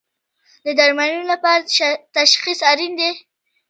[0.65, 1.63] د درملنې لپاره
[2.17, 3.11] تشخیص اړین دی